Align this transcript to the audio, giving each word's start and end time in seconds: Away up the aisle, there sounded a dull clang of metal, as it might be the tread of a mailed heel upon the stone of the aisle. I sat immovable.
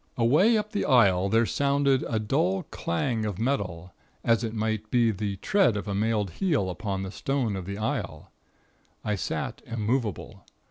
Away 0.17 0.57
up 0.57 0.71
the 0.71 0.83
aisle, 0.85 1.29
there 1.29 1.45
sounded 1.45 2.03
a 2.09 2.17
dull 2.17 2.63
clang 2.71 3.23
of 3.23 3.37
metal, 3.37 3.93
as 4.23 4.43
it 4.43 4.55
might 4.55 4.89
be 4.89 5.11
the 5.11 5.35
tread 5.35 5.77
of 5.77 5.87
a 5.87 5.93
mailed 5.93 6.31
heel 6.31 6.71
upon 6.71 7.03
the 7.03 7.11
stone 7.11 7.55
of 7.55 7.67
the 7.67 7.77
aisle. 7.77 8.31
I 9.05 9.13
sat 9.13 9.61
immovable. 9.63 10.43